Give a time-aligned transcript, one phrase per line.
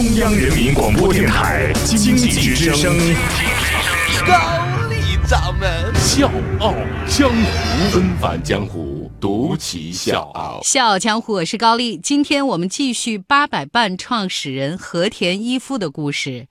[0.00, 2.96] 中央人民广播电台经济之声，
[4.26, 4.32] 高
[4.88, 6.74] 丽掌门笑傲
[7.06, 10.58] 江湖，纷返江湖，独骑笑傲。
[10.64, 11.98] 笑傲江湖，我是高丽。
[11.98, 16.46] 今天我们继续八佰伴创始人和田一夫的故事。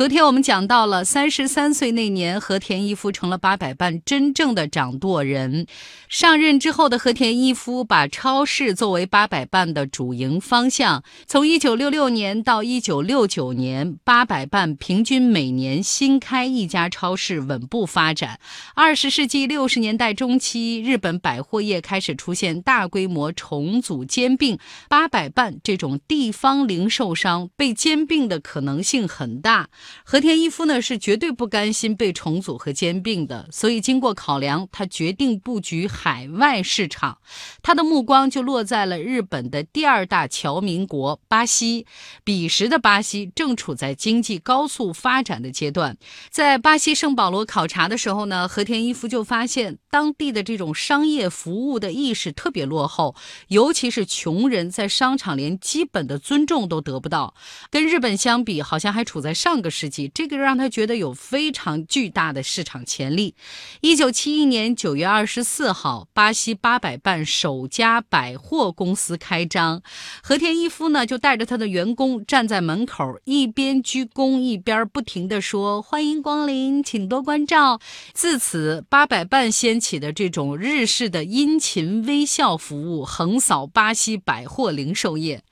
[0.00, 5.66] 昨天我们讲到了三十三岁那年，和田一夫成了八佰伴真正的掌舵人。
[6.08, 11.04] 上任之后的和田一夫把超市作为八佰伴的主营方向。
[11.26, 18.40] 从一九六六年到一九六九年，八佰伴平均每年新开一家超市，稳步发展。
[18.74, 29.68] 二十世纪六十年代中期，日本百货业开始出现大规模重组兼并，八佰伴这种地方零售商被兼并的可能性很大。
[30.04, 37.18] 和田一夫呢是绝对不甘心被重组和兼并的，所以经过考量，他决定布局海外市场。
[37.62, 41.86] 他的目光就落在了日本的第二大侨民国巴西。
[42.22, 45.96] 彼时的巴西正处在经济高速发展的阶段。
[46.28, 53.14] 在巴西圣保罗考察的时候呢，和田一夫就发现当地的这种商业服务的意识特别落后，
[53.48, 57.34] 尤其是穷人在商场连基本的尊重都得不到。
[57.70, 59.69] 跟日本相比，好像还处在上个。
[59.70, 63.34] 世纪，这个让他觉得有非常巨大的市场潜力。
[63.80, 69.82] 一九七一年九月二十四号，巴西八百伴首家百货公司开张，
[70.22, 77.80] 和田一夫呢就带着他的员工站在门口，一边鞠躬一边不停地说：“欢迎光临，请多关照。”
[78.12, 85.42] 自此，八百伴掀起的这种日式的殷勤微笑服务，横扫巴西百货零售业。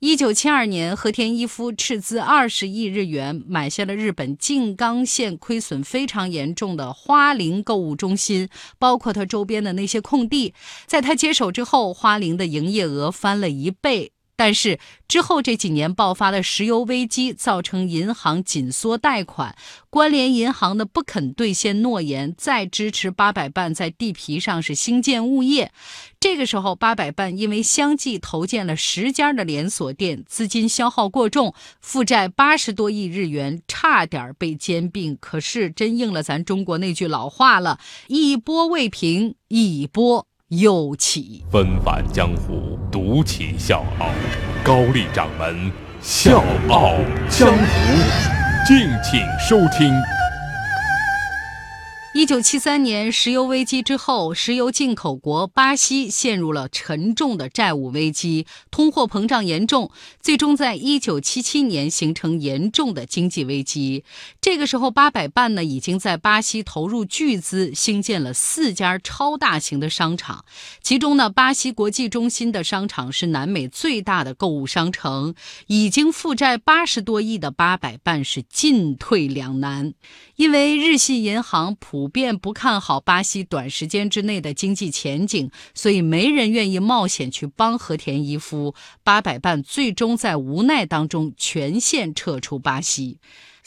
[0.00, 10.52] 一九七二年，和田一夫斥资二十亿日元买下了日本静冈县亏损非常严重的花林购物中心，包括它周边的那些空地。
[10.86, 14.12] 在他接手之后，花林的营业额翻了一倍。
[14.36, 19.56] 但是之后这几年爆发的石油危机，造成银行紧缩贷款，
[19.88, 25.72] 关联银行的不肯兑现诺言，再支持八百伴在地皮上是兴建物业。
[26.20, 35.16] 这个时候，八百伴因为相继投建了十家的连锁店，资金消耗过重，负债八十多亿日元，差点被兼并。
[35.20, 40.25] 可是真应了咱中国那句老话了：一波未平，一波。
[40.50, 44.06] 又起，纷繁江湖，独起笑傲。
[44.62, 46.92] 高丽掌门，笑傲
[47.28, 49.92] 江湖，敬请收听。
[52.16, 59.90] 一九七三年石油危机之后，石油进口国巴西陷入了沉重的债务危机，通货膨胀严重，
[60.22, 64.02] 最终在一九七七年形成严重的经济危机。
[64.40, 70.46] 这个时候，八百伴呢已经在巴西投入巨资兴建了四家超大型的商场，
[70.80, 75.34] 其中呢，巴西国际中心的商场是南美最大的购物商城。
[75.66, 79.92] 已经负债八十多亿的八百伴是进退两难，
[80.36, 82.05] 因为日系银行普。
[82.06, 88.76] 普遍不看好巴西短时间之内的经济前景，所以没人愿意冒险去帮和田一夫。
[89.02, 93.18] 八百伴最终在无奈当中全线撤出巴西。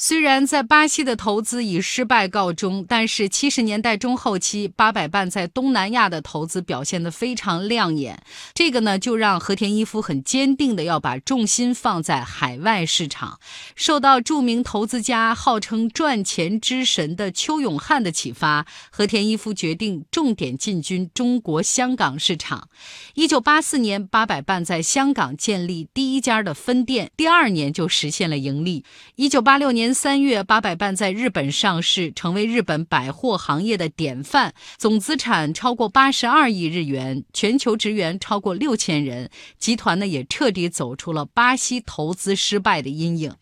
[0.02, 8.24] 虽然在巴西的投资以失败告终，但是七十年代中后期，八百伴在东南亚的投资表现得非常亮眼。
[8.54, 13.42] 这个呢，就让和田一夫很坚定的要把重心放在海外市场。
[13.76, 22.70] 受到著名投资家号称赚钱之神的邱永汉的启发，和田一夫决定重点进军中国香港市场。
[23.16, 28.86] 一九八四年，八百伴在香港建立第一家的分店，第二年就实现了盈利。
[29.18, 29.89] 一九八六年。
[29.94, 43.34] 三月，八百伴在日本上市，成为日本百货行业的典范，总资产超过八十二亿日元，全球职员超过六千人，集团呢也彻底走出了巴西投资失败的阴影。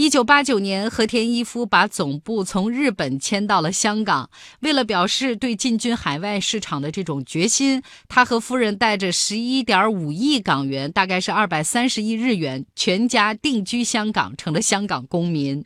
[0.00, 4.30] 一九八九年，和田一夫把总部从日本迁到了香港。
[4.60, 15.62] 为了表示对进军海外市场的这种决心，他和夫人带着十一点五亿港元，大概是二百三十亿日元，全家定居香港，成了香港公民。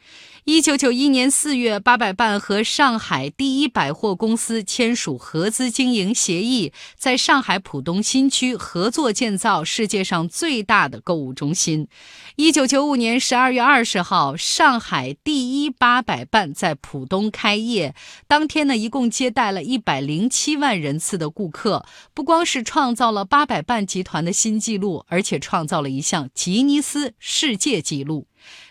[0.47, 11.89] 一九九一年四月，八百伴和上海第一百货公司签署合资经营协议，在上海浦东新区合作建造世界上最大的购物中心。
[12.37, 17.95] 一九九五年十二月二十号，上海第一八百伴在浦东开业，
[18.27, 21.85] 当天呢，一共接待了一百零七万人次的顾客，
[22.15, 28.27] 不光是创造了八百伴集团的新纪录，而且创造了一项吉尼斯世界纪录。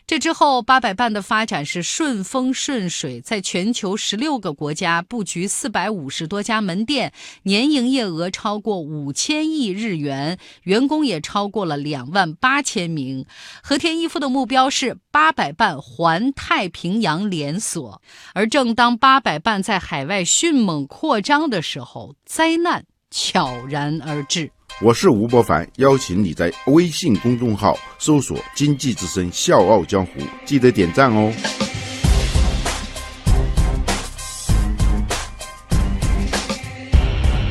[0.06, 13.26] 这之后，八百伴的发展是顺风顺水，在全球十六个国家布局四百五十多家门店，年营业额超过五千亿日元，员工也超过了两万八千名。
[13.62, 18.02] 和田一夫的目标是八百伴环太平洋连锁。
[18.34, 24.52] 而正当八百伴在海外迅猛扩张的时候，灾难悄然而至。
[24.84, 30.12] 我是吴伯凡，邀请你在微信公众号搜索“经济之声笑傲江湖”，
[30.44, 31.32] 记得点赞哦。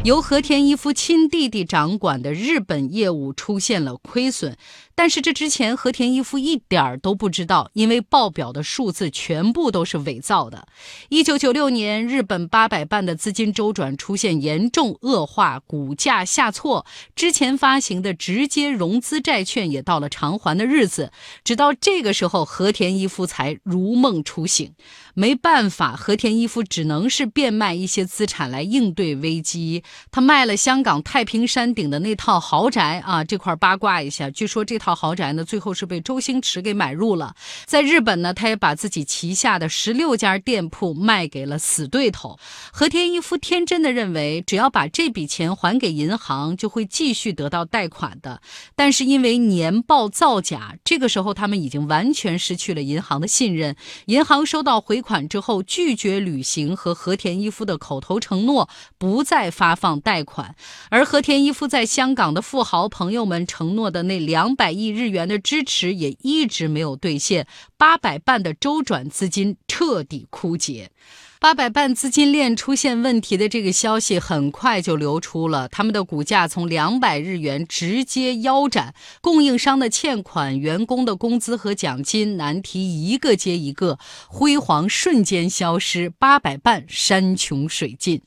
[0.04, 4.54] 由和田一夫亲弟弟掌管的日本业务出现了亏损。
[4.94, 10.68] 但是这之前，和田一夫一点儿都不知道，因为报表的数字全部都是伪造的。
[11.08, 16.84] 一九九六年，日本八百伴的资金周转出现严重恶化，股价下挫，
[17.16, 21.10] 之前发行的直接融资债券也到了偿还的日子。
[21.42, 24.74] 直到这个时候，和田一夫才如梦初醒。
[25.14, 29.82] 没办法，和田一夫只能是变卖一些资产来应对危机。
[30.10, 34.82] 他卖了香港太平山顶的那套豪宅啊，这块八卦一下，据说这。
[34.82, 37.34] 套豪宅呢，最后是被周星驰给买入了。
[37.64, 42.38] 在日本呢，他也把自己旗下的十六家店铺卖给了死对头。
[42.72, 48.40] 和田一夫天真的认为，只要把这笔钱还给银行，就会继续得到贷款的。
[48.74, 53.76] 但是因为年报造假，这个时候他们已经完全失去了银行的信任。
[54.06, 58.68] 银行收到回款之后，拒绝履行和和田一夫的口头承诺，
[58.98, 60.56] 不再发放贷款。
[60.90, 64.71] 而和田一夫在香港的富豪朋友们承诺的那两百。
[64.72, 67.46] 亿日元的支持也一直没有兑现，
[67.76, 70.90] 八百伴的周转资金彻底枯竭，
[71.38, 83.98] 八百伴资金链出现问题的这个消息很快就流出了，他们的股价从两百日元直接腰斩，供应商的欠款、员工的工资和奖金难题一个接一个，
[84.28, 88.22] 辉煌瞬间消失，八百伴山穷水尽。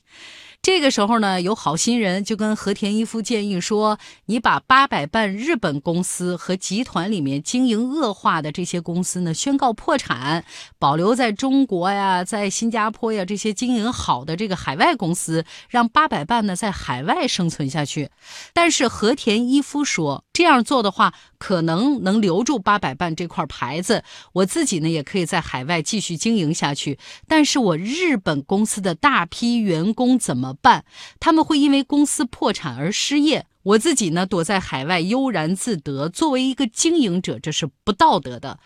[0.66, 10.44] 这个时候呢，有好心人就跟和田一夫建议说：“你把八百伴日本公司和集团里面经营恶化的这些公司呢宣告破产，
[10.80, 18.10] 保留在中国呀、在新加坡呀这些经营好的这个海外公司，让八百伴呢在海外生存下去。”
[18.52, 24.04] 但是和田一夫说，这样做的话，可能能留住八百伴这块牌子，
[24.34, 26.98] 我自己呢也可以在海外继续经营下去。
[27.28, 30.55] 但是我日本公司的大批员工怎么？
[30.56, 30.86] 办，
[31.20, 33.46] 他们会因为公司破产而失业。
[33.64, 36.08] 我自己呢，躲在海外悠然自得。
[36.08, 38.60] 作为一个经营者，这是不道德的。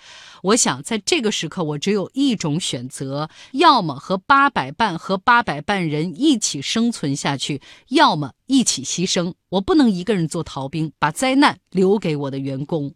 [0.43, 9.33] 我想，在这个时刻，我只有一种选择：要么和八百伴和八百伴人一起生存下去，要么一起牺牲。
[9.47, 12.93] 我不能一个人做逃兵，把灾难留给我的员工。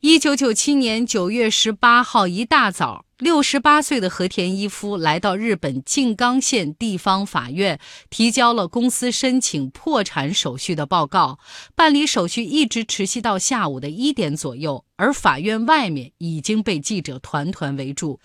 [0.00, 7.78] 一九九七年九月十八号一大早，六十八岁的和田一夫来到日本静冈县地方法院，
[8.10, 11.38] 提交了公司申请破产手续的报告。
[11.76, 18.18] 办理手续一直持续到下午的一点左右，而法院外面已经被记者团团围住。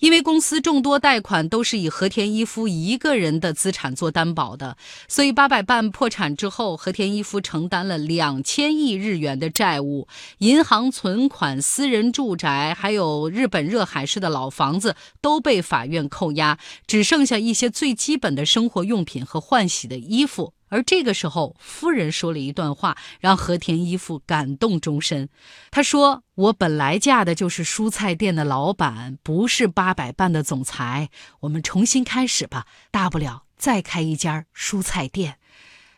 [0.00, 4.76] 因为公司众多贷款都是以和田一夫一个人的资产做担保的，
[5.08, 10.08] 所以八百伴破产之后，和田一夫承担了两千亿日元的债务，
[10.38, 20.54] 银行存款、私人住宅，还有日本热海市的老房子都被法院扣押，只剩下一些最基本的生活用品和换洗的衣服。
[20.70, 25.28] 而这个时候，夫人说了一段话，让和田一夫感动终身。
[25.70, 31.10] 他说：“我本来嫁的就是蔬菜店的老板，不是八百伴的总裁。
[31.40, 35.36] 我们重新开始吧，大不了再开一家蔬菜店。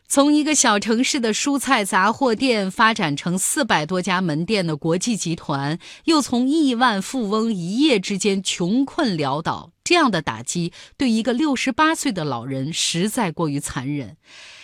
[0.09, 14.17] 从一个小城市的蔬菜杂货店发展成四百多家门店的国际集团，又从亿万富翁一夜之间穷困潦倒，这样的打击对一个六十八岁的老人实在过于残忍。”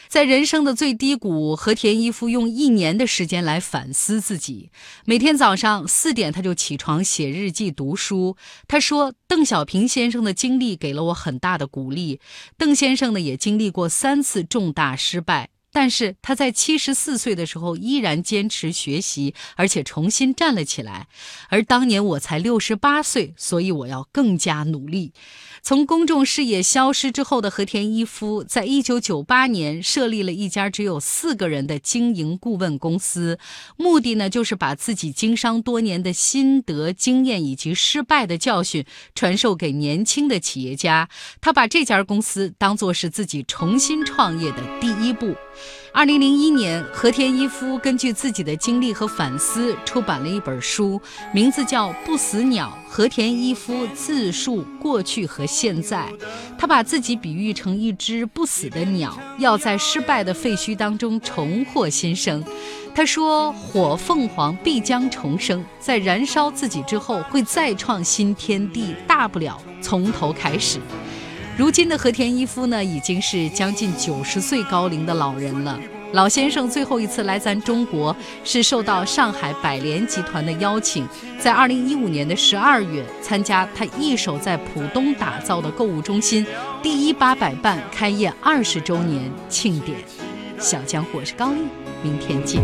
[0.08, 4.70] 在人生的最低谷，和田一夫用一年的时间来反思自己。
[5.04, 8.36] 每天早上四点，他就起床写日记、读书。
[8.66, 12.20] 他说：“邓小平先生的经历给了我很大的鼓励。
[12.56, 15.50] 邓先生呢，也经历过三次重大失败。”
[15.80, 21.06] 但是他在七十四岁的时候依然坚持学习，而且重新站了起来。
[21.50, 25.12] 而当年我才六十八岁，所以我要更加努力。
[25.62, 33.38] 从公众视野消失之后的和田一夫，在一九九八年设立了一家只有四个人的经营顾问公司，
[33.76, 41.08] 目的呢就是把自己经商多年的心得、经验以及失败的教训传授给年轻的企业家。
[41.40, 45.36] 他把这家公司当做是自己重新创业的第一步。
[45.90, 51.00] 二零零一年，和田一夫根据自己的经历和反思，出版了一本书，
[51.32, 52.78] 名字叫《不死鸟》。
[52.88, 56.06] 和田一夫自述过去和现在，
[56.56, 62.42] 他把自己比喻成一只不死的鸟，要在失败的废墟当中重获新生。
[62.94, 70.78] 他说：“火凤凰必将重生，在燃烧自己之后，会再创新天地，大不了从头开始。”
[71.58, 75.76] 如今的和田一夫呢，已经是将近九十岁高龄的老人了。
[76.12, 81.04] 老先生最后一次来咱中国，是受到上海百联集团的邀请，
[81.36, 86.46] 在二零一五年的十二月，参加他一手在浦东打造的购物中心
[86.80, 89.98] 第一八百伴开业二十周年庆典。
[90.60, 91.62] 小江，我是高丽，
[92.04, 92.62] 明天见。